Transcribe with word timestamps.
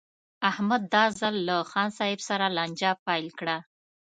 احمد 0.49 0.81
دا 0.95 1.03
ځل 1.19 1.35
له 1.47 1.57
خان 1.71 1.89
صاحب 1.97 2.19
سره 2.29 2.45
لانجه 2.55 2.91
پیل 3.05 3.27
کړه. 3.39 3.57